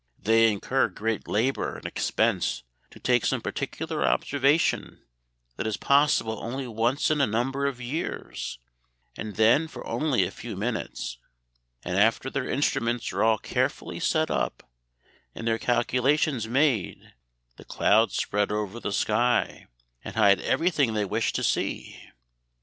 "They 0.17 0.51
incur 0.51 0.87
great 0.87 1.27
labor 1.27 1.75
and 1.75 1.85
expense 1.85 2.63
to 2.89 2.99
take 2.99 3.23
some 3.23 3.39
particular 3.39 4.03
observation 4.03 5.03
that 5.57 5.67
is 5.67 5.77
possible 5.77 6.39
only 6.41 6.65
once 6.67 7.11
in 7.11 7.21
a 7.21 7.27
number 7.27 7.67
of 7.67 7.79
years, 7.79 8.57
and 9.15 9.35
then 9.35 9.67
for 9.67 9.85
only 9.85 10.23
a 10.23 10.31
few 10.31 10.57
minutes. 10.57 11.19
And 11.83 11.99
after 11.99 12.31
their 12.31 12.49
instruments 12.49 13.13
are 13.13 13.21
all 13.21 13.37
carefully 13.37 13.99
set 13.99 14.31
up, 14.31 14.67
and 15.35 15.47
their 15.47 15.59
calculations 15.59 16.47
made, 16.47 17.13
the 17.57 17.63
clouds 17.63 18.15
spread 18.17 18.51
over 18.51 18.79
the 18.79 18.91
sky, 18.91 19.67
and 20.03 20.15
hide 20.15 20.41
everything 20.41 20.95
they 20.95 21.05
wish 21.05 21.31
to 21.33 21.43
see. 21.43 22.01